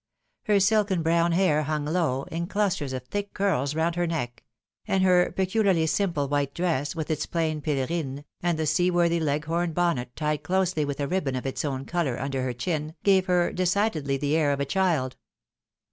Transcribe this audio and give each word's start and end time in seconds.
Her 0.45 0.59
silken 0.59 1.03
brown 1.03 1.33
hair 1.33 1.61
hung 1.61 1.85
low, 1.85 2.23
in. 2.31 2.47
clusters 2.47 2.91
of 2.91 3.03
thick 3.03 3.35
curls 3.35 3.75
round 3.75 3.95
her 3.97 4.07
neck; 4.07 4.43
and 4.87 5.03
her 5.03 5.31
peculiarly 5.31 5.85
simple 5.85 6.27
white 6.27 6.55
dress, 6.55 6.95
with 6.95 7.11
its 7.11 7.27
plain 7.27 7.61
pelerine, 7.61 8.25
and 8.41 8.57
the 8.57 8.65
seaworthy 8.65 9.19
Leghorn 9.19 9.73
bonnet 9.73 10.15
tied 10.15 10.41
closely 10.41 10.85
with 10.85 10.99
a 10.99 11.07
ribbon 11.07 11.35
of 11.35 11.45
its 11.45 11.63
own 11.63 11.85
colour, 11.85 12.19
under 12.19 12.41
her 12.41 12.51
chin, 12.53 12.95
gave 13.03 13.27
her 13.27 13.51
decidedly 13.53 14.17
the 14.17 14.35
air 14.35 14.51
of 14.51 14.59
a 14.59 14.65
child. 14.65 15.17